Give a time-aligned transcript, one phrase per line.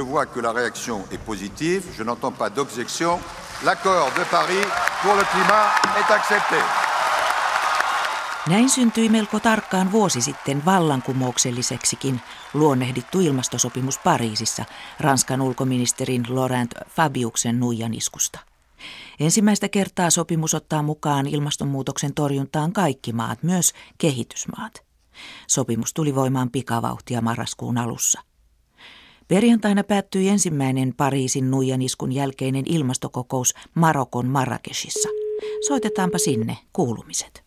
[0.00, 1.82] Je vois que la réaction est positive.
[1.98, 3.20] Je n'entends pas d'objection.
[3.64, 4.66] L'accord de Paris
[5.02, 5.66] pour le climat
[6.00, 6.56] est accepté.
[8.48, 12.20] Näin syntyi melko tarkkaan vuosi sitten vallankumoukselliseksikin
[12.54, 14.64] luonnehdittu ilmastosopimus Pariisissa
[15.00, 18.38] Ranskan ulkoministerin Laurent Fabiuksen nuijaniskusta.
[19.20, 24.82] Ensimmäistä kertaa sopimus ottaa mukaan ilmastonmuutoksen torjuntaan kaikki maat, myös kehitysmaat.
[25.46, 28.29] Sopimus tuli voimaan pikavauhtia marraskuun alussa.
[29.34, 35.08] Perjantaina päättyi ensimmäinen Pariisin nuijaniskun jälkeinen ilmastokokous Marokon Marrakeshissa.
[35.68, 37.42] Soitetaanpa sinne kuulumiset.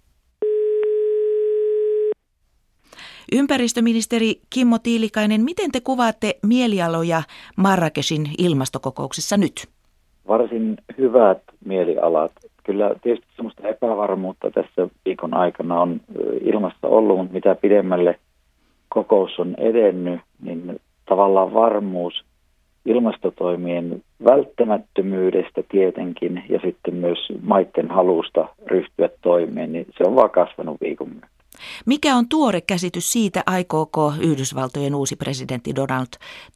[3.31, 7.23] Ympäristöministeri Kimmo Tiilikainen, miten te kuvaatte mielialoja
[7.57, 9.67] Marrakeshin ilmastokokouksessa nyt?
[10.27, 12.31] Varsin hyvät mielialat.
[12.63, 16.01] Kyllä tietysti sellaista epävarmuutta tässä viikon aikana on
[16.41, 18.19] ilmassa ollut, mutta mitä pidemmälle
[18.89, 22.23] kokous on edennyt, niin tavallaan varmuus
[22.85, 30.81] ilmastotoimien välttämättömyydestä tietenkin ja sitten myös maiden halusta ryhtyä toimeen, niin se on vaan kasvanut
[30.81, 31.27] viikon myötä.
[31.85, 36.07] Mikä on tuore käsitys siitä, aikooko Yhdysvaltojen uusi presidentti Donald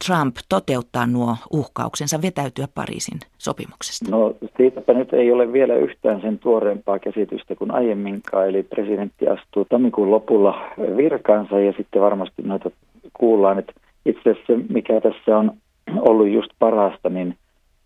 [0.06, 4.10] Trump toteuttaa nuo uhkauksensa vetäytyä Pariisin sopimuksesta?
[4.10, 8.48] No siitäpä nyt ei ole vielä yhtään sen tuoreempaa käsitystä kuin aiemminkaan.
[8.48, 10.60] Eli presidentti astuu tammikuun lopulla
[10.96, 12.70] virkaansa ja sitten varmasti noita
[13.14, 13.58] kuullaan.
[13.58, 13.72] Että
[14.08, 15.52] itse asiassa mikä tässä on
[16.00, 17.36] ollut just parasta, niin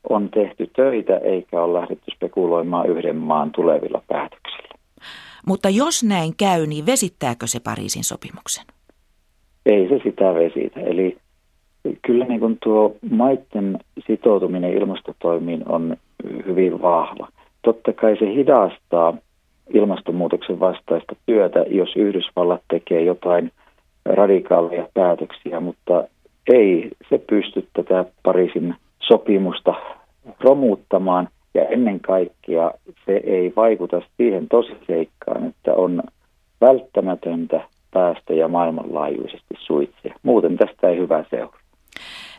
[0.09, 4.69] on tehty töitä eikä ole lähdetty spekuloimaan yhden maan tulevilla päätöksillä.
[5.47, 8.65] Mutta jos näin käy, niin vesittääkö se Pariisin sopimuksen?
[9.67, 10.81] Ei se sitä vesitä.
[10.81, 11.17] Eli
[12.03, 15.97] kyllä niin kuin tuo maiden sitoutuminen ilmastotoimiin on
[16.47, 17.29] hyvin vahva.
[17.63, 19.15] Totta kai se hidastaa
[19.75, 23.53] ilmastonmuutoksen vastaista työtä, jos Yhdysvallat tekee jotain
[24.05, 26.05] radikaaleja päätöksiä, mutta
[26.47, 29.75] ei se pysty tätä Pariisin sopimusta
[30.41, 32.71] romuuttamaan– ja ennen kaikkea
[33.07, 36.03] se ei vaikuta siihen tosiseikkaan, että on
[36.61, 40.15] välttämätöntä päästöjä maailmanlaajuisesti suitsia.
[40.23, 41.61] Muuten tästä ei hyvä seuraa.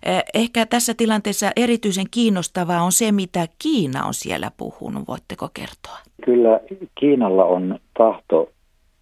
[0.05, 5.07] Eh, ehkä tässä tilanteessa erityisen kiinnostavaa on se, mitä Kiina on siellä puhunut.
[5.07, 5.97] Voitteko kertoa?
[6.25, 6.59] Kyllä
[6.99, 8.49] Kiinalla on tahto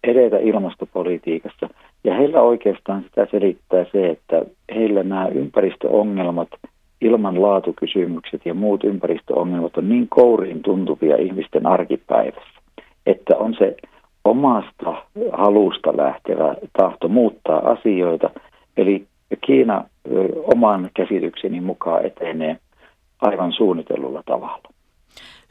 [0.04, 1.68] edetä ilmastopolitiikassa
[2.04, 6.48] ja heillä oikeastaan sitä selittää se, että heillä nämä ympäristöongelmat–
[7.02, 12.60] ilmanlaatukysymykset ja muut ympäristöongelmat on niin kouriin tuntuvia ihmisten arkipäivässä,
[13.06, 13.76] että on se
[14.24, 15.02] omasta
[15.32, 18.30] halusta lähtevä tahto muuttaa asioita.
[18.76, 19.06] Eli
[19.46, 19.84] Kiina
[20.54, 22.56] oman käsitykseni mukaan etenee
[23.20, 24.68] aivan suunnitellulla tavalla.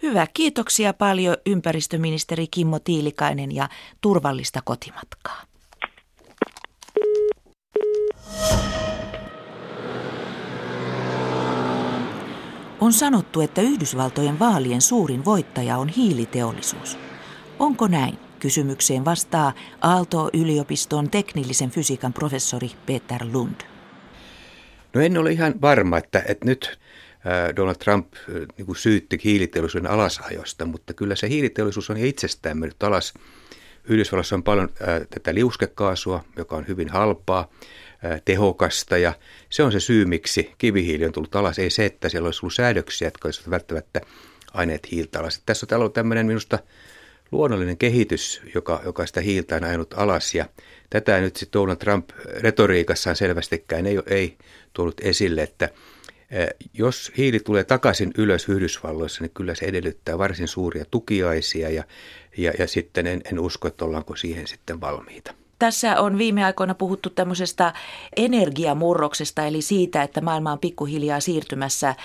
[0.04, 3.68] Hyvä, kiitoksia paljon ympäristöministeri Kimmo Tiilikainen ja
[4.02, 5.51] turvallista kotimatkaa.
[12.82, 16.98] On sanottu, että Yhdysvaltojen vaalien suurin voittaja on hiiliteollisuus.
[17.60, 18.18] Onko näin?
[18.40, 23.62] Kysymykseen vastaa Aalto-yliopiston teknillisen fysiikan professori Peter Lund.
[24.94, 26.80] No en ole ihan varma, että, että nyt
[27.56, 28.08] Donald Trump
[28.58, 33.14] niin kuin syytti hiiliteollisuuden alasajosta, mutta kyllä se hiiliteollisuus on itsestään mennyt alas.
[33.86, 34.70] Yhdysvalloissa on paljon
[35.10, 37.50] tätä liuskekaasua, joka on hyvin halpaa
[38.26, 39.14] tehokasta ja
[39.50, 41.60] se on se syy, miksi kivihiili on tullut alas.
[41.60, 44.02] Ei se, että siellä olisi ollut säädöksiä, jotka olisivat välttämättä
[44.54, 45.42] aineet hiiltä alas.
[45.46, 46.60] Tässä on ollut tämmöinen minusta
[47.32, 50.46] luonnollinen kehitys, joka, joka sitä hiiltä on ajanut alas ja
[50.90, 54.38] tätä nyt sitten Donald Trump retoriikassaan selvästikään ei, ei
[54.74, 55.70] tullut esille, että
[56.74, 61.84] jos hiili tulee takaisin ylös Yhdysvalloissa, niin kyllä se edellyttää varsin suuria tukiaisia ja,
[62.38, 65.34] ja, ja sitten en, en usko, että ollaanko siihen sitten valmiita.
[65.62, 67.74] Tässä on viime aikoina puhuttu tämmöisestä
[68.18, 71.96] energiamurroksesta, eli siitä, että maailma on pikkuhiljaa siirtymässä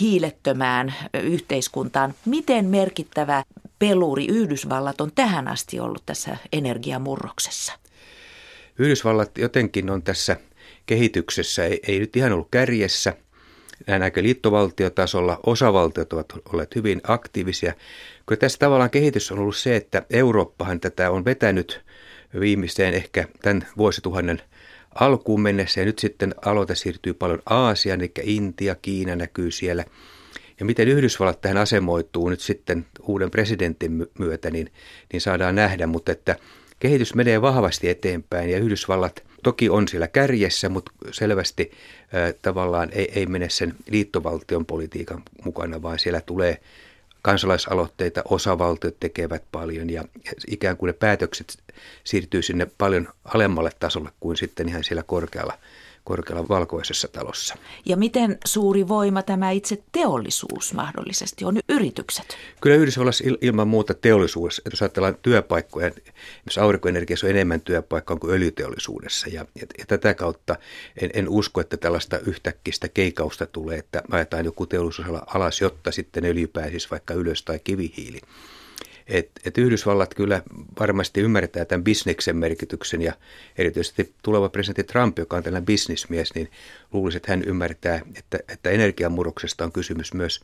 [0.00, 2.14] hiilettömään yhteiskuntaan.
[2.24, 3.42] Miten merkittävä
[3.78, 7.72] peluri Yhdysvallat on tähän asti ollut tässä energiamurroksessa?
[8.78, 10.36] Yhdysvallat jotenkin on tässä
[10.86, 13.14] kehityksessä, ei, ei nyt ihan ollut kärjessä.
[13.86, 17.74] Nähdäänkö liittovaltiotasolla osavaltiot ovat olleet hyvin aktiivisia.
[18.26, 21.80] Kyllä tässä tavallaan kehitys on ollut se, että Eurooppahan tätä on vetänyt–
[22.40, 24.42] viimeiseen ehkä tämän vuosituhannen
[24.94, 29.84] alkuun mennessä ja nyt sitten aloite siirtyy paljon Aasiaan, eli Intia, Kiina näkyy siellä.
[30.60, 34.72] Ja miten Yhdysvallat tähän asemoituu nyt sitten uuden presidentin myötä, niin,
[35.12, 36.36] niin saadaan nähdä, mutta että
[36.78, 41.70] kehitys menee vahvasti eteenpäin ja Yhdysvallat toki on siellä kärjessä, mutta selvästi
[42.14, 46.58] äh, tavallaan ei, ei mene sen liittovaltion politiikan mukana, vaan siellä tulee
[47.22, 50.04] kansalaisaloitteita osavaltiot tekevät paljon ja
[50.46, 51.58] ikään kuin ne päätökset
[52.04, 55.58] siirtyy sinne paljon alemmalle tasolle kuin sitten ihan siellä korkealla,
[56.04, 57.54] korkealla valkoisessa talossa.
[57.84, 62.36] Ja miten suuri voima tämä itse teollisuus mahdollisesti on, yritykset?
[62.60, 65.90] Kyllä Yhdysvallassa ilman muuta teollisuudessa, jos ajatellaan työpaikkoja,
[66.46, 69.28] jos aurinkoenergiassa on enemmän työpaikkaa kuin öljyteollisuudessa.
[69.28, 70.56] Ja, ja, ja tätä kautta
[71.00, 76.24] en, en usko, että tällaista yhtäkkistä keikausta tulee, että ajetaan joku teollisuus alas, jotta sitten
[76.24, 78.20] öljy pääsisi vaikka ylös tai kivihiili.
[79.06, 80.42] Et, et Yhdysvallat kyllä
[80.80, 83.12] varmasti ymmärtää tämän bisneksen merkityksen ja
[83.58, 86.50] erityisesti tuleva presidentti Trump, joka on tällainen bisnismies, niin
[86.92, 90.40] luulisi, että hän ymmärtää, että, että energiamurroksesta on kysymys myös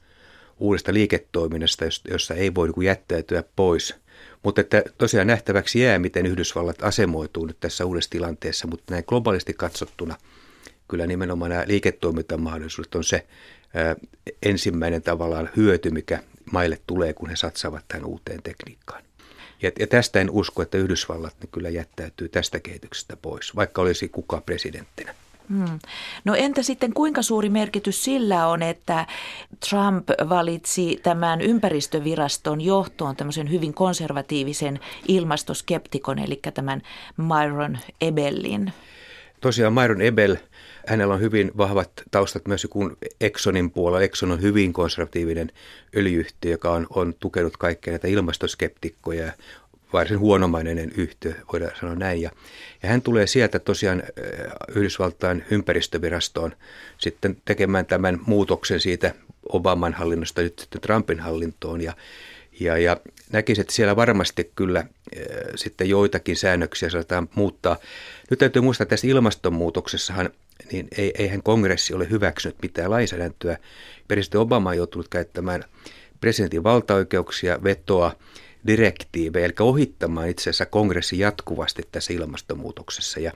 [0.58, 3.94] uudesta liiketoiminnasta, jossa ei voi niin jättäytyä pois.
[4.42, 9.54] Mutta että tosiaan nähtäväksi jää, miten Yhdysvallat asemoituu nyt tässä uudessa tilanteessa, mutta näin globaalisti
[9.54, 10.16] katsottuna
[10.88, 13.26] kyllä nimenomaan nämä liiketoimintamahdollisuudet on se
[14.42, 16.22] ensimmäinen tavallaan hyöty, mikä
[16.52, 19.02] maille tulee, kun he satsaavat tähän uuteen tekniikkaan.
[19.62, 24.08] Ja, ja tästä en usko, että Yhdysvallat ne kyllä jättäytyy tästä kehityksestä pois, vaikka olisi
[24.08, 25.14] kuka presidenttinä.
[25.48, 25.78] Hmm.
[26.24, 29.06] No entä sitten kuinka suuri merkitys sillä on, että
[29.68, 36.82] Trump valitsi tämän ympäristöviraston johtoon tämmöisen hyvin konservatiivisen ilmastoskeptikon, eli tämän
[37.16, 38.72] Myron Ebellin?
[39.40, 40.36] Tosiaan Myron Ebel–
[40.88, 44.04] hänellä on hyvin vahvat taustat myös kuin Exxonin puolella.
[44.04, 45.52] Exxon on hyvin konservatiivinen
[45.96, 49.32] öljyyhtiö, joka on, on tukenut kaikkia näitä ilmastoskeptikkoja ja
[49.92, 52.22] varsin huonomainen yhtiö, voidaan sanoa näin.
[52.22, 52.30] Ja,
[52.82, 56.52] ja hän tulee sieltä tosiaan äh, Yhdysvaltain ympäristövirastoon
[56.98, 59.14] sitten tekemään tämän muutoksen siitä
[59.48, 61.80] Obaman hallinnosta nyt sitten Trumpin hallintoon.
[61.80, 61.92] Ja,
[62.60, 62.96] ja, ja
[63.32, 64.86] näkisin, että siellä varmasti kyllä äh,
[65.54, 67.76] sitten joitakin säännöksiä saadaan muuttaa.
[68.30, 70.30] Nyt täytyy muistaa, että tässä ilmastonmuutoksessahan
[70.72, 73.58] niin ei, eihän kongressi ole hyväksynyt mitään lainsäädäntöä.
[74.08, 75.64] Presidentti Obama on joutunut käyttämään
[76.20, 78.16] presidentin valtaoikeuksia, vetoa,
[78.66, 83.20] direktiivejä, eli ohittamaan itse asiassa kongressi jatkuvasti tässä ilmastonmuutoksessa.
[83.20, 83.32] Ja,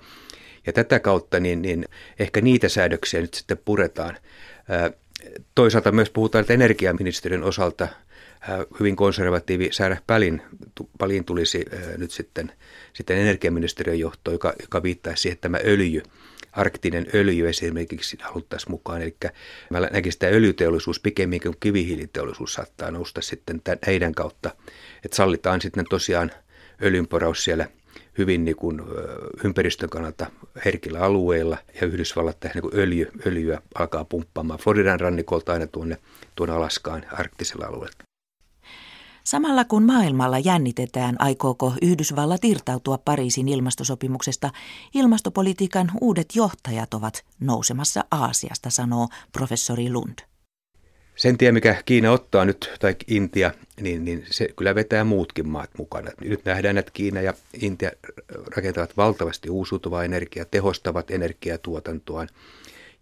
[0.67, 1.85] ja tätä kautta niin, niin
[2.19, 4.17] ehkä niitä säädöksiä nyt sitten puretaan.
[5.55, 7.89] Toisaalta myös puhutaan, että energiaministeriön osalta
[8.81, 10.43] hyvin konservatiivi Sarah Palin,
[10.99, 11.65] Palin tulisi
[11.97, 12.53] nyt sitten,
[12.93, 16.03] sitten energiaministeriön johto, joka, joka viittaisi siihen, että tämä öljy–
[16.53, 19.03] arktinen öljy esimerkiksi haluttaisiin mukaan.
[19.03, 19.17] Eli
[19.71, 24.51] mä näkisin, että öljyteollisuus pikemminkin kuin kivihiiliteollisuus saattaa nousta sitten tämän, heidän kautta.
[25.05, 26.31] Että sallitaan sitten tosiaan
[26.83, 27.67] öljynporaus siellä
[28.19, 28.83] hyvin niin kuin,
[29.45, 30.27] ympäristön kannalta
[30.65, 35.99] herkillä alueilla ja Yhdysvallat tähän niin öljy, öljyä alkaa pumppaamaan Floridan rannikolta aina tuonne,
[36.37, 38.12] tuonne Alaskaan arktisella alueella.
[39.25, 44.51] Samalla kun maailmalla jännitetään, aikooko Yhdysvallat irtautua Pariisin ilmastosopimuksesta,
[44.95, 50.19] ilmastopolitiikan uudet johtajat ovat nousemassa Aasiasta, sanoo professori Lund.
[51.17, 55.71] Sen tie, mikä Kiina ottaa nyt, tai Intia, niin, niin se kyllä vetää muutkin maat
[55.79, 56.11] mukana.
[56.21, 57.91] Nyt nähdään, että Kiina ja Intia
[58.57, 62.29] rakentavat valtavasti uusiutuvaa energiaa, tehostavat energiatuotantoaan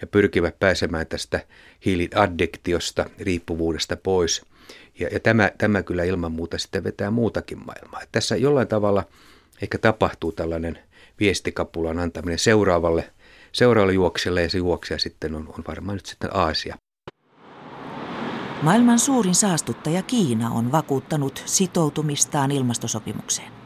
[0.00, 1.40] ja pyrkivät pääsemään tästä
[1.84, 4.42] hiiliaddiktiosta, riippuvuudesta pois–
[5.00, 8.02] ja, ja tämä, tämä kyllä ilman muuta sitten vetää muutakin maailmaa.
[8.02, 9.04] Että tässä jollain tavalla
[9.62, 10.78] ehkä tapahtuu tällainen
[11.20, 13.12] viestikapulan antaminen seuraavalle,
[13.52, 16.76] seuraavalle juokselle ja se juoksija sitten on, on varmaan nyt sitten Aasia.
[18.62, 23.59] Maailman suurin saastuttaja Kiina on vakuuttanut sitoutumistaan ilmastosopimukseen.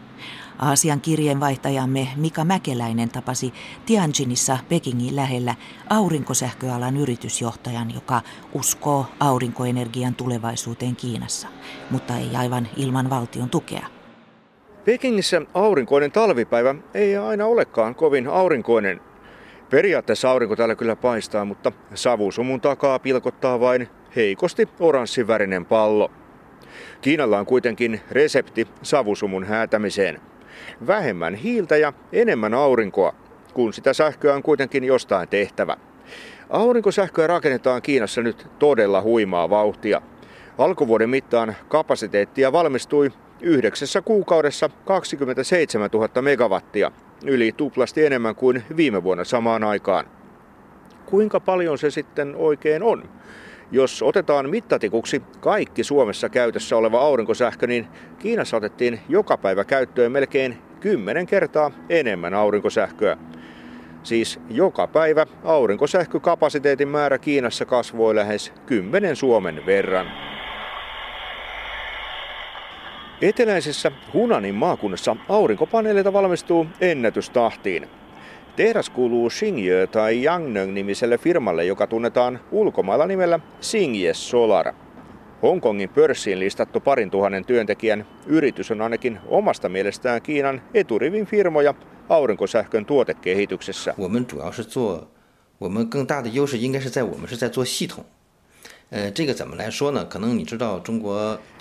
[0.58, 3.52] Aasian kirjeenvaihtajamme Mika Mäkeläinen tapasi
[3.87, 5.54] Tianjinissa Pekingin lähellä
[5.90, 8.20] aurinkosähköalan yritysjohtajan, joka
[8.52, 11.49] uskoo aurinkoenergian tulevaisuuteen Kiinassa,
[11.90, 13.87] mutta ei aivan ilman valtion tukea.
[14.84, 19.00] Pekingissä aurinkoinen talvipäivä ei aina olekaan kovin aurinkoinen.
[19.70, 26.11] Periaatteessa aurinko täällä kyllä paistaa, mutta savusumun takaa pilkottaa vain heikosti oranssivärinen pallo.
[27.00, 30.20] Kiinalla on kuitenkin resepti savusumun häätämiseen–
[30.87, 33.14] vähemmän hiiltä ja enemmän aurinkoa,
[33.54, 35.76] kun sitä sähköä on kuitenkin jostain tehtävä.
[36.50, 40.02] Aurinkosähköä rakennetaan Kiinassa nyt todella huimaa vauhtia.
[40.58, 46.92] Alkuvuoden mittaan kapasiteettia valmistui yhdeksässä kuukaudessa 27 000 megawattia,
[47.25, 50.06] yli tuplasti enemmän kuin viime vuonna samaan aikaan.
[51.06, 53.08] Kuinka paljon se sitten oikein on?
[53.75, 57.87] Jos otetaan mittatikuksi kaikki Suomessa käytössä oleva aurinkosähkö, niin
[58.19, 63.16] Kiinassa otettiin joka päivä käyttöön melkein 10 kertaa enemmän aurinkosähköä.
[64.02, 70.11] Siis joka päivä aurinkosähkökapasiteetin määrä Kiinassa kasvoi lähes 10 Suomen verran.
[73.23, 77.88] Eteläisessä Hunanin maakunnassa aurinkopaneeleita valmistuu ennätystahtiin.
[78.56, 84.74] Tehdas kuuluu Xingye tai Yangneng nimiselle firmalle, joka tunnetaan ulkomailla nimellä Xingye Solar.
[85.41, 91.74] Hongkongin pörssiin listattu parin tuhannen työntekijän yritys on ainakin omasta mielestään Kiinan eturivin firmoja
[92.10, 93.94] aurinkosähkön tuotekehityksessä.
[95.60, 98.06] 我们更大的优势应该是在我们是在做系统。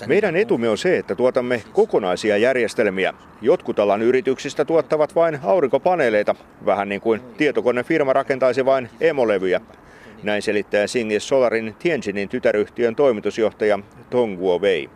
[0.07, 3.13] Meidän etumme on se, että tuotamme kokonaisia järjestelmiä.
[3.41, 6.35] Jotkut alan yrityksistä tuottavat vain aurinkopaneeleita,
[6.65, 9.61] vähän niin kuin tietokonefirma rakentaisi vain emolevyjä.
[10.23, 14.89] Näin selittää Singis Solarin Tianjinin tytäryhtiön toimitusjohtaja Tong Wei.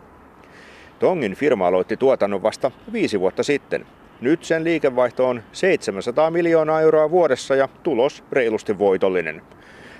[0.99, 3.85] Tongin firma aloitti tuotannon vasta viisi vuotta sitten.
[4.21, 9.41] Nyt sen liikevaihto on 700 miljoonaa euroa vuodessa ja tulos reilusti voitollinen.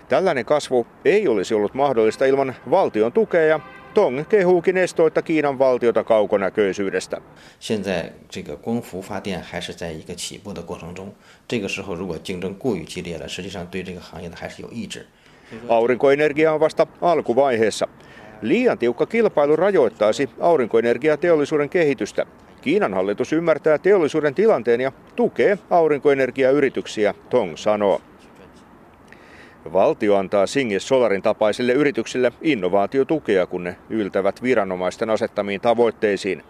[0.09, 3.59] Tällainen kasvu ei olisi ollut mahdollista ilman valtion tukea
[3.93, 7.21] Tong kehuukin estoitta Kiinan valtiota kaukonäköisyydestä.
[15.69, 17.87] Aurinkoenergia on vasta alkuvaiheessa.
[18.41, 22.25] Liian tiukka kilpailu rajoittaisi aurinkoenergiateollisuuden kehitystä.
[22.61, 28.01] Kiinan hallitus ymmärtää teollisuuden tilanteen ja tukee aurinkoenergiayrityksiä, Tong sanoo.
[29.73, 36.43] Valtio antaa Singis Solarin tapaisille yrityksille innovaatiotukea, kun ne yltävät viranomaisten asettamiin tavoitteisiin.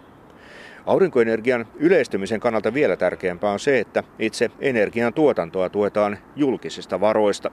[0.86, 7.52] Aurinkoenergian yleistymisen kannalta vielä tärkeämpää on se, että itse energian tuotantoa tuetaan julkisista varoista.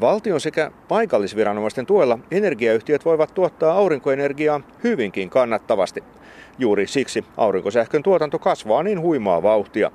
[0.00, 6.04] Valtion sekä paikallisviranomaisten tuella energiayhtiöt voivat tuottaa aurinkoenergiaa hyvinkin kannattavasti.
[6.58, 9.90] Juuri siksi aurinkosähkön tuotanto kasvaa niin huimaa vauhtia.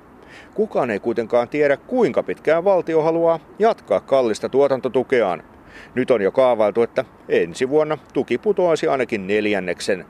[0.54, 5.42] Kukaan ei kuitenkaan tiedä, kuinka pitkään valtio haluaa jatkaa kallista tuotantotukeaan.
[5.94, 10.06] Nyt on jo kaavailtu, että ensi vuonna tuki putoaisi ainakin neljänneksen.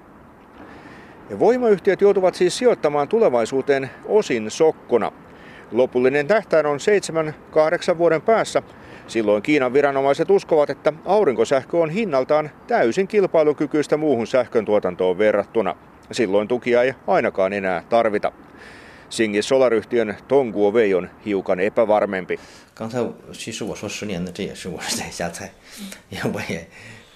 [1.39, 5.13] Voimayhtiöt joutuvat siis sijoittamaan tulevaisuuteen osin sokkona.
[5.73, 6.79] Lopullinen tähtäin on
[7.95, 8.63] 7-8 vuoden päässä.
[9.07, 15.77] Silloin Kiinan viranomaiset uskovat, että aurinkosähkö on hinnaltaan täysin kilpailukykyistä muuhun sähkön tuotantoon verrattuna.
[16.13, 18.33] Silloin tukia ei ainakaan enää tarvita.
[19.12, 22.40] Singin Solar-yhtiön Tonguo Wei on hiukan epävarmempi.
[22.76, 23.00] 刚才
[23.34, 25.50] 其实我说十年的，这也是我是在瞎猜，
[26.10, 26.68] 因为我也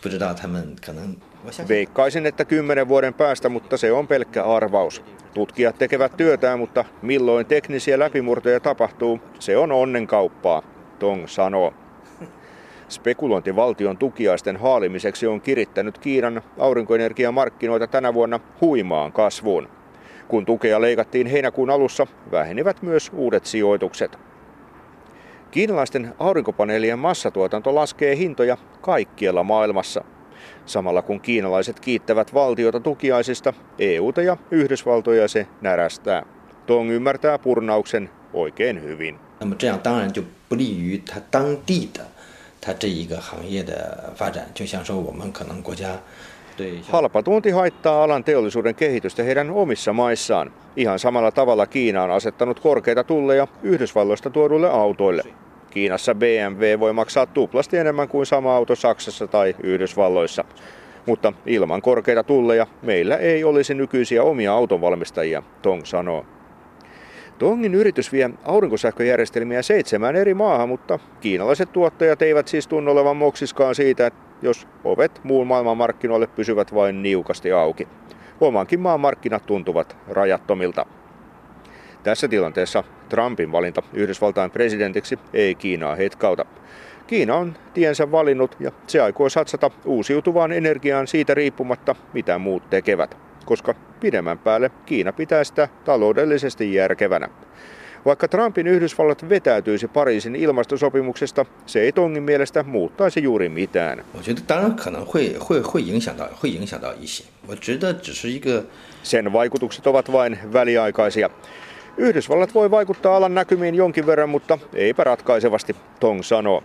[0.02, 1.16] 不知道他们可能。
[1.68, 5.04] Veikkaisin, että kymmenen vuoden päästä, mutta se on pelkkä arvaus.
[5.34, 10.62] Tutkijat tekevät työtään, mutta milloin teknisiä läpimurtoja tapahtuu, se on onnenkauppaa,
[11.00, 11.74] Tong sanoo.
[12.90, 19.70] Spekulointi valtion tukiaisten haalimiseksi on kirittänyt Kiinan aurinkoenergiamarkkinoita tänä vuonna huimaan kasvuun.
[20.28, 24.20] Kun tukea leikattiin heinäkuun alussa, vähenivät myös uudet sijoitukset.
[25.52, 30.04] Kiinalaisten aurinkopaneelien massatuotanto laskee hintoja kaikkialla maailmassa.
[30.66, 36.26] Samalla kun kiinalaiset kiittävät valtiota tukiaisista, EUta ja Yhdysvaltoja se närästää.
[36.66, 39.20] Tong ymmärtää purnauksen oikein hyvin.
[39.42, 42.06] 那么这样当然就不利于它当地的
[42.62, 44.48] 它这一个行业的发展。
[44.54, 46.00] 就像说我们可能国家
[46.89, 50.53] Halpa tuonti haittaa alan teollisuuden kehitystä heidän omissa maissaan.
[50.77, 55.23] Ihan samalla tavalla Kiina on asettanut korkeita tulleja Yhdysvalloista tuoduille autoille.
[55.71, 60.45] Kiinassa BMW voi maksaa tuplasti enemmän kuin sama auto Saksassa tai Yhdysvalloissa.
[61.07, 66.25] Mutta ilman korkeita tulleja meillä ei olisi nykyisiä omia autonvalmistajia, Tong sanoo.
[67.39, 73.75] Tongin yritys vie aurinkosähköjärjestelmiä seitsemään eri maahan, mutta kiinalaiset tuottajat eivät siis tunnu olevan moksiskaan
[73.75, 74.11] siitä,
[74.43, 77.89] jos ovet muun maailman markkinoille pysyvät vain niukasti auki.
[78.41, 80.87] Omankin maan markkinat tuntuvat rajattomilta.
[82.03, 86.45] Tässä tilanteessa Trumpin valinta Yhdysvaltain presidentiksi ei Kiinaa hetkauta.
[87.07, 93.17] Kiina on tiensä valinnut ja se aikoo satsata uusiutuvaan energiaan siitä riippumatta, mitä muut tekevät,
[93.45, 97.29] koska pidemmän päälle Kiina pitää sitä taloudellisesti järkevänä.
[98.07, 104.05] Vaikka Trumpin Yhdysvallat vetäytyisi Pariisin ilmastosopimuksesta, se ei Tongin mielestä muuttaisi juuri mitään.
[109.03, 111.31] Sen vaikutukset ovat vain väliaikaisia.
[111.97, 116.63] Yhdysvallat voi vaikuttaa alan näkymiin jonkin verran, mutta eipä ratkaisevasti, Tong sanoo.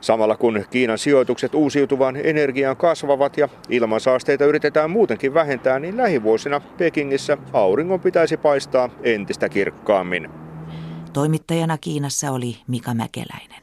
[0.00, 7.38] Samalla kun Kiinan sijoitukset uusiutuvaan energiaan kasvavat ja ilmansaasteita yritetään muutenkin vähentää, niin lähivuosina Pekingissä
[7.52, 10.28] auringon pitäisi paistaa entistä kirkkaammin.
[11.12, 13.62] Toimittajana Kiinassa oli Mika Mäkeläinen.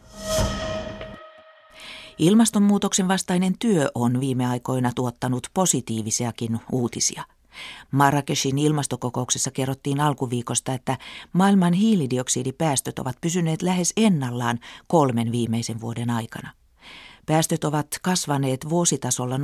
[2.18, 7.24] Ilmastonmuutoksen vastainen työ on viime aikoina tuottanut positiivisiakin uutisia–
[7.92, 10.98] Marrakeshin ilmastokokouksessa kerrottiin alkuviikosta, että
[11.34, 16.50] maailman hiilidioksidipäästöt ovat pysyneet lähes ennallaan kolmen viimeisen vuoden aikana.
[17.26, 19.42] Päästöt ovat kasvaneet vuositasolla 0,2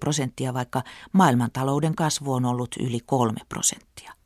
[0.00, 4.19] prosenttia, vaikka maailmantalouden kasvu on ollut yli 3 prosenttia.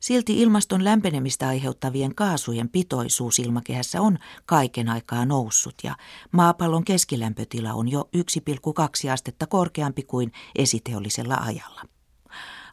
[0.00, 5.96] Silti ilmaston lämpenemistä aiheuttavien kaasujen pitoisuus ilmakehässä on kaiken aikaa noussut ja
[6.32, 11.82] maapallon keskilämpötila on jo 1,2 astetta korkeampi kuin esiteollisella ajalla.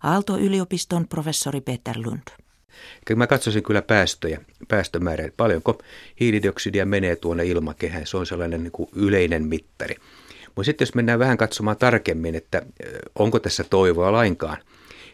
[0.03, 2.27] Aalto-yliopiston professori Peter Lund.
[3.15, 5.77] Mä katsoisin kyllä päästöjä, päästömäärää, paljonko
[6.20, 8.08] hiilidioksidia menee tuonne ilmakehään.
[8.08, 9.96] Se on sellainen niin kuin yleinen mittari.
[10.46, 12.62] Mutta sitten jos mennään vähän katsomaan tarkemmin, että
[13.20, 14.58] onko tässä toivoa lainkaan,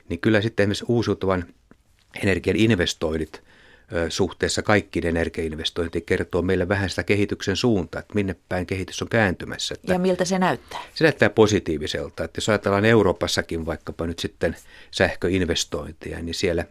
[0.10, 1.46] niin kyllä sitten esimerkiksi uusiutuvan
[2.24, 3.42] energian investoinnit
[4.10, 9.74] suhteessa kaikkiin energiainvestointiin kertoo meille vähän sitä kehityksen suuntaa, että minne päin kehitys on kääntymässä.
[9.74, 10.80] Että ja miltä se näyttää?
[10.94, 12.24] Se näyttää positiiviselta.
[12.24, 14.56] Että jos ajatellaan Euroopassakin vaikkapa nyt sitten
[14.92, 16.66] sähköinvestointeja, niin siellä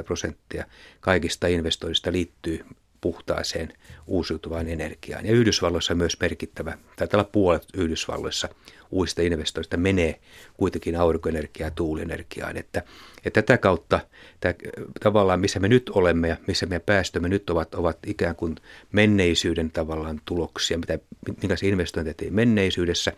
[0.00, 0.64] 75-80 prosenttia
[1.00, 2.64] kaikista investoinnista liittyy
[3.06, 3.72] puhtaaseen
[4.06, 5.26] uusiutuvaan energiaan.
[5.26, 8.48] Ja Yhdysvalloissa myös merkittävä, taitaa olla puolet Yhdysvalloissa
[8.90, 10.20] uusista investoista menee
[10.56, 12.56] kuitenkin aurinkoenergiaan ja tuulienergiaan.
[12.56, 12.82] Että,
[13.24, 14.00] että tätä kautta
[14.40, 14.54] tämä,
[15.00, 18.54] tavallaan missä me nyt olemme ja missä meidän päästömme nyt ovat, ovat ikään kuin
[18.92, 23.12] menneisyyden tavallaan tuloksia, mitä, minkälaisia investointeja tein menneisyydessä.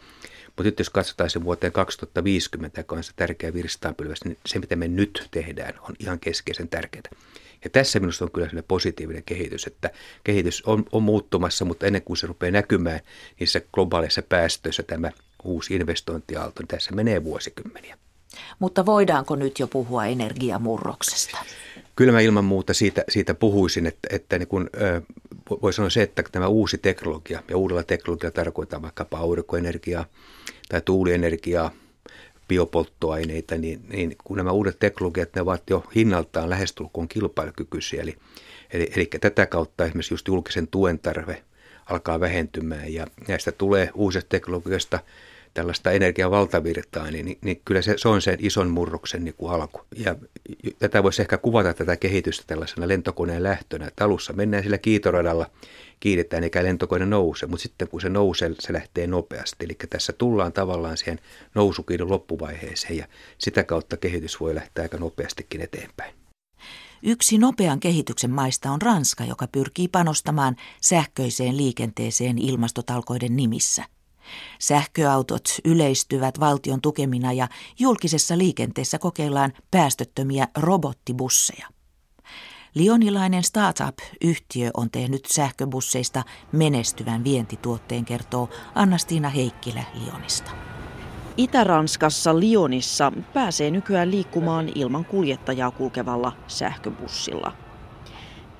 [0.47, 4.76] Mutta nyt jos katsotaan se vuoteen 2050, joka on se tärkeä virstaanpylväs, niin se mitä
[4.76, 7.11] me nyt tehdään on ihan keskeisen tärkeää.
[7.65, 9.91] Ja tässä minusta on kyllä positiivinen kehitys, että
[10.25, 13.00] kehitys on, on muuttumassa, mutta ennen kuin se rupeaa näkymään
[13.41, 15.11] niissä globaaleissa päästöissä tämä
[15.45, 17.99] uusi investointiaalto, niin tässä menee vuosikymmeniä.
[18.59, 21.38] Mutta voidaanko nyt jo puhua energiamurroksesta?
[21.97, 24.71] Kyllä mä ilman muuta siitä, siitä puhuisin, että, että niin kun,
[25.62, 30.05] voi sanoa se, että tämä uusi teknologia ja uudella teknologialla tarkoittaa vaikkapa aurinkoenergiaa
[30.69, 31.71] tai tuulienergiaa,
[32.49, 38.02] biopolttoaineita, niin, niin kun nämä uudet teknologiat, ne ovat jo hinnaltaan lähestulkoon kilpailukykyisiä.
[38.02, 38.17] Eli,
[38.71, 41.43] eli, eli tätä kautta esimerkiksi just julkisen tuen tarve
[41.87, 44.99] alkaa vähentymään ja näistä tulee uusista teknologiasta
[45.55, 49.81] tällaista energiavaltavirtaa, niin, niin, niin kyllä se, se on sen ison murroksen niin kuin alku.
[49.97, 50.14] Ja
[50.78, 55.50] tätä voisi ehkä kuvata tätä kehitystä tällaisena lentokoneen lähtönä, että alussa mennään sillä kiitoradalla,
[56.00, 59.64] kiitetään eikä lentokone nouse, mutta sitten kun se nousee, se lähtee nopeasti.
[59.64, 61.20] Eli tässä tullaan tavallaan siihen
[61.55, 63.07] nousukiidon loppuvaiheeseen ja
[63.38, 66.14] sitä kautta kehitys voi lähteä aika nopeastikin eteenpäin.
[67.03, 73.85] Yksi nopean kehityksen maista on Ranska, joka pyrkii panostamaan sähköiseen liikenteeseen ilmastotalkoiden nimissä.
[74.59, 81.67] Sähköautot yleistyvät valtion tukemina ja julkisessa liikenteessä kokeillaan päästöttömiä robottibusseja.
[82.75, 90.51] Lionilainen startup-yhtiö on tehnyt sähköbusseista menestyvän vientituotteen, kertoo Annastiina Heikkilä Lionista.
[91.37, 97.67] Itä-Ranskassa Lyonissa pääsee nykyään liikkumaan ilman kuljettajaa kulkevalla sähköbussilla.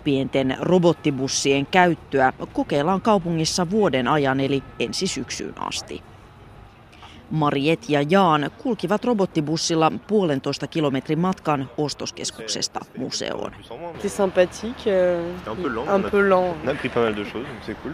[0.05, 6.03] Pienten robottibussien käyttöä kokeillaan kaupungissa vuoden ajan eli ensi syksyyn asti.
[7.31, 13.53] Mariet ja Jaan kulkivat robottibussilla puolentoista kilometrin matkan ostoskeskuksesta museoon.
[13.99, 16.57] C'est sympathique, euh, un peu lent.
[16.65, 17.93] On a appris pas mal de choses, c'est cool.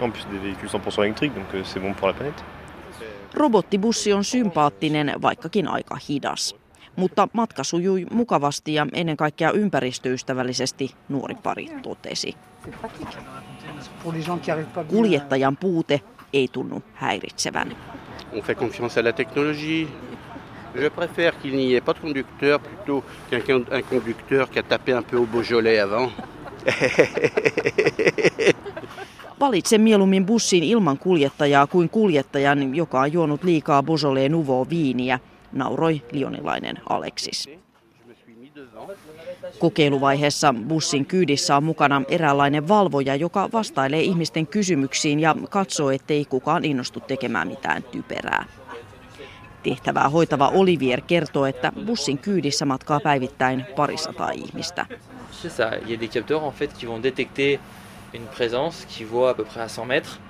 [0.00, 2.44] En plus des véhicules 100% électriques, donc euh, c'est bon pour la planète.
[3.34, 6.54] Robottibussi on sympaattinen, vaikkakin aika hidas.
[6.96, 12.34] Mutta matka sujui mukavasti ja ennen kaikkea ympäristöystävällisesti, nuori pari totesi.
[14.88, 16.00] Kuljettajan puute
[16.32, 17.76] ei tunnu häiritsevän.
[18.32, 19.88] On fait confiance à la technologie.
[20.74, 25.02] Je préfère qu'il n'y ait pas de conducteur plutôt qu'un conducteur qui a tapé un
[25.02, 26.10] peu au Beaujolais avant.
[29.40, 35.18] Valitse mieluummin bussin ilman kuljettajaa kuin kuljettajan, joka on juonut liikaa Beaujolais Nouveau viiniä,
[35.58, 37.48] nauroi lionilainen Aleksis.
[39.58, 46.64] Kokeiluvaiheessa bussin kyydissä on mukana eräänlainen valvoja, joka vastailee ihmisten kysymyksiin ja katsoo, ettei kukaan
[46.64, 48.46] innostu tekemään mitään typerää.
[49.62, 54.86] Tehtävää hoitava Olivier kertoo, että bussin kyydissä matkaa päivittäin parisataa ihmistä.
[55.84, 57.60] Il y a des capteurs en fait qui vont détecter
[58.14, 60.20] une présence qui voit à peu près à 100 mètres.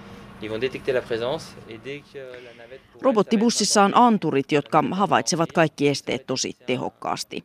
[3.03, 7.45] Robottibussissa on anturit, jotka havaitsevat kaikki esteet tosi tehokkaasti.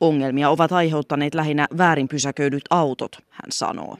[0.00, 3.96] Ongelmia ovat aiheuttaneet lähinnä väärin pysäköidyt autot, hän sanoo.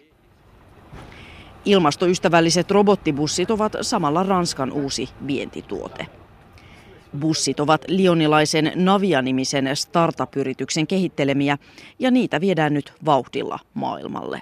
[1.65, 6.07] Ilmastoystävälliset robottibussit ovat samalla Ranskan uusi vientituote.
[7.19, 11.59] Bussit ovat lionilaisen Navia-nimisen startup-yrityksen kehittelemiä
[11.99, 14.41] ja niitä viedään nyt vauhdilla maailmalle.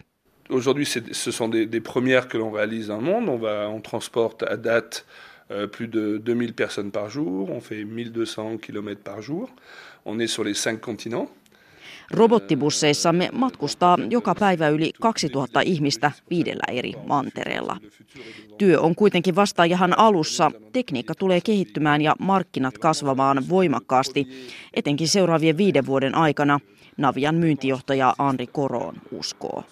[0.49, 3.29] Aujourd'hui, ce sont des, des premières que l'on réalise dans le monde.
[3.29, 5.07] On, va, on transporte à date
[5.51, 7.51] euh, plus de 2000 personnes par jour.
[7.51, 9.51] On fait 1200 km par jour.
[10.05, 11.29] On est sur les cinq continents.
[12.11, 17.77] Robottibusseissamme matkustaa joka päivä yli 2000 ihmistä viidellä eri mantereella.
[18.59, 20.51] Työ on kuitenkin vasta ihan alussa.
[20.73, 24.27] Tekniikka tulee kehittymään ja markkinat kasvamaan voimakkaasti,
[24.75, 26.61] etenkin seuraavien viiden vuoden aikana,
[26.97, 29.65] Navian myyntijohtaja Andri Koroon uskoo.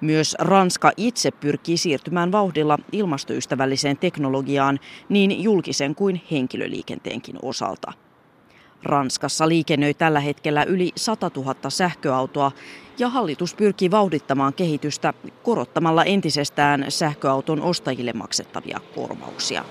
[0.00, 7.92] Myös Ranska itse pyrkii siirtymään vauhdilla ilmastoystävälliseen teknologiaan niin julkisen kuin henkilöliikenteenkin osalta.
[8.82, 12.52] Ranskassa liikennöi tällä hetkellä yli 100 000 sähköautoa
[12.98, 19.64] ja hallitus pyrkii vauhdittamaan kehitystä korottamalla entisestään sähköauton ostajille maksettavia korvauksia.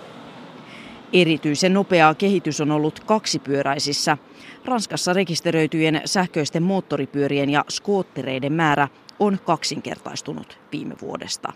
[1.14, 4.18] Erityisen nopeaa kehitys on ollut kaksipyöräisissä.
[4.66, 8.88] Ranskassa rekisteröityjen sähköisten moottoripyörien ja skoottereiden määrä
[9.20, 11.54] on kaksinkertaistunut viime vuodesta.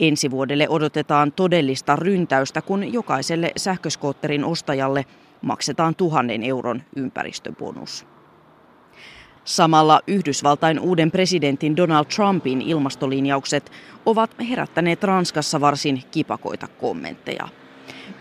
[0.00, 5.04] Ensi vuodelle odotetaan todellista ryntäystä, kun jokaiselle sähköskootterin ostajalle
[5.42, 8.06] maksetaan tuhannen euron ympäristöbonus.
[9.44, 13.72] Samalla Yhdysvaltain uuden presidentin Donald Trumpin ilmastolinjaukset
[14.06, 17.48] ovat herättäneet Ranskassa varsin kipakoita kommentteja.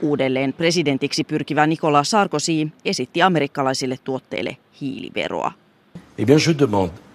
[0.02, 5.52] Uudelleen presidentiksi pyrkivä Nicolas Sarkozy esitti amerikkalaisille tuotteille hiiliveroa.
[6.18, 7.09] Eh bien, je demande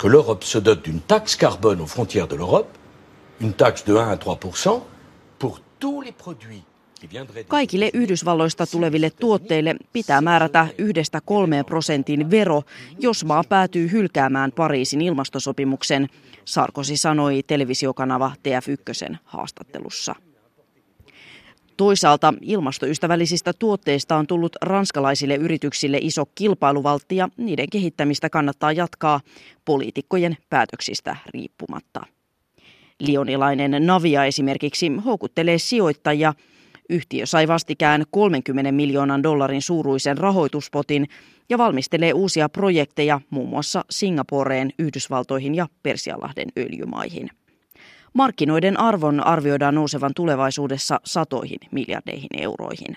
[0.00, 2.68] que l'Europe se dote d'une taxe carbone aux frontières de l'Europe,
[3.40, 4.40] une taxe de 1 à 3
[5.38, 6.62] pour tous les produits
[7.48, 12.62] Kaikille Yhdysvalloista tuleville tuotteille pitää määrätä yhdestä kolmeen prosentin vero,
[12.98, 16.08] jos maa päätyy hylkäämään Pariisin ilmastosopimuksen,
[16.44, 20.14] Sarkosi sanoi televisiokanava TF1 haastattelussa.
[21.80, 29.20] Toisaalta ilmastoystävällisistä tuotteista on tullut ranskalaisille yrityksille iso kilpailuvaltti ja niiden kehittämistä kannattaa jatkaa
[29.64, 32.00] poliitikkojen päätöksistä riippumatta.
[32.98, 36.34] Lionilainen Navia esimerkiksi houkuttelee sijoittajia.
[36.90, 41.06] Yhtiö sai vastikään 30 miljoonan dollarin suuruisen rahoituspotin
[41.48, 47.30] ja valmistelee uusia projekteja muun muassa Singaporeen, Yhdysvaltoihin ja Persialahden öljymaihin.
[48.12, 52.96] Markkinoiden arvon arvioidaan nousevan tulevaisuudessa satoihin miljardeihin euroihin.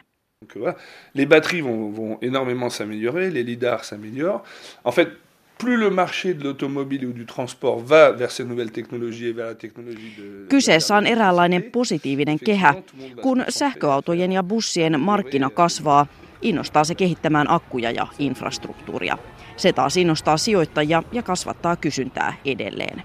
[1.13, 4.43] Les batteries vont, vont énormément s'améliorer, les lidars s'améliorent.
[4.83, 5.09] En fait,
[5.57, 9.47] plus le marché de l'automobile ou du transport va vers ces nouvelles technologies et vers
[9.47, 10.47] la technologie de...
[10.49, 12.73] Kyseessä on eräänlainen positiivinen kehä.
[13.21, 16.05] Kun sähköautojen ja bussien markkina kasvaa,
[16.41, 19.17] innostaa se kehittämään akkuja ja infrastruktuuria.
[19.57, 23.03] Se taas innostaa sijoittajia ja kasvattaa kysyntää edelleen.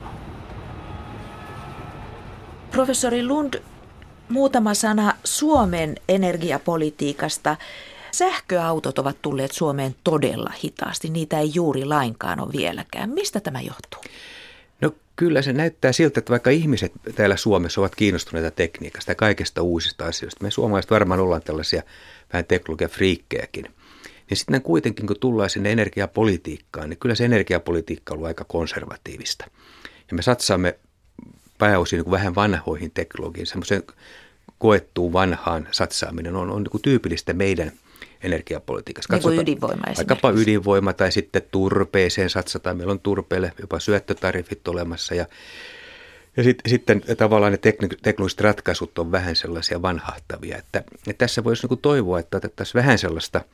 [2.70, 3.62] Professori Lund,
[4.28, 7.56] muutama sana Suomen energiapolitiikasta.
[8.12, 11.10] Sähköautot ovat tulleet Suomeen todella hitaasti.
[11.10, 13.10] Niitä ei juuri lainkaan ole vieläkään.
[13.10, 14.02] Mistä tämä johtuu?
[14.80, 19.62] No kyllä se näyttää siltä, että vaikka ihmiset täällä Suomessa ovat kiinnostuneita tekniikasta ja kaikesta
[19.62, 21.82] uusista asioista, me suomalaiset varmaan ollaan tällaisia
[22.32, 23.64] vähän teknologiafriikkejäkin,
[24.30, 29.44] niin sitten kuitenkin kun tullaan sinne energiapolitiikkaan, niin kyllä se energiapolitiikka on ollut aika konservatiivista.
[30.10, 30.78] Ja me satsaamme
[31.58, 33.82] pääosin niin vähän vanhoihin teknologiin, semmoisen
[34.58, 37.72] koettuun vanhaan satsaaminen on, on niin tyypillistä meidän
[38.22, 39.08] energiapolitiikassa.
[39.10, 42.76] Katsotaan, niin ydinvoima Vaikkapa ydinvoima tai sitten turpeeseen satsataan.
[42.76, 45.26] Meillä on turpeelle jopa syöttötariffit olemassa ja,
[46.36, 47.58] ja sit, sitten tavallaan ne
[48.02, 50.56] teknologiset ratkaisut on vähän sellaisia vanhahtavia.
[50.56, 53.40] Että, että tässä voisi niin toivoa, että otettaisiin vähän sellaista–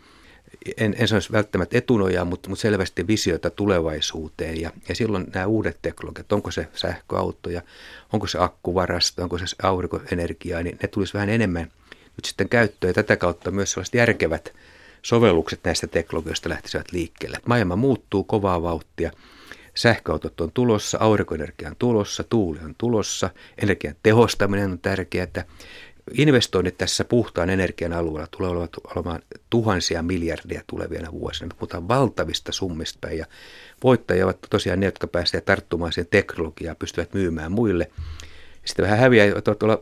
[0.76, 4.60] en, en sanoisi välttämättä etunojaa, mutta, mutta selvästi visiota tulevaisuuteen.
[4.60, 7.62] Ja, ja silloin nämä uudet teknologiat, onko se sähköautoja,
[8.12, 12.88] onko se akkuvarasto, onko se aurinkoenergiaa, niin ne tulisi vähän enemmän nyt sitten käyttöön.
[12.88, 14.52] Ja tätä kautta myös sellaiset järkevät
[15.02, 17.38] sovellukset näistä teknologioista lähtisivät liikkeelle.
[17.46, 19.10] Maailma muuttuu kovaa vauhtia.
[19.74, 23.30] Sähköautot on tulossa, aurinkoenergia on tulossa, tuuli on tulossa,
[23.62, 25.44] energian tehostaminen on tärkeää
[26.12, 28.50] investoinnit tässä puhtaan energian alueella tulee
[28.94, 31.48] olemaan tuhansia miljardia tulevina vuosina.
[31.48, 33.26] Me puhutaan valtavista summista ja
[33.84, 37.90] voittajia ovat tosiaan ne, jotka pääsevät tarttumaan siihen teknologiaan pystyvät myymään muille.
[38.64, 39.26] Sitten vähän häviää,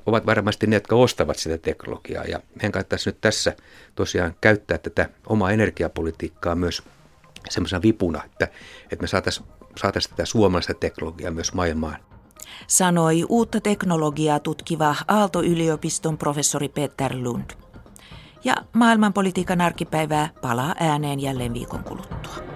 [0.07, 2.25] ovat varmasti ne, jotka ostavat sitä teknologiaa.
[2.25, 3.57] Ja meidän kannattaisi nyt tässä
[3.95, 6.83] tosiaan käyttää tätä omaa energiapolitiikkaa myös
[7.51, 8.49] semmoisena vipuna, että,
[8.83, 11.97] että me saataisiin saataisiin tätä suomalaista teknologiaa myös maailmaan
[12.67, 17.51] sanoi uutta teknologiaa tutkiva Aalto-yliopiston professori Peter Lund.
[18.45, 22.52] Ja maailmanpolitiikan arkipäivää palaa ääneen jälleen viikon kuluttua.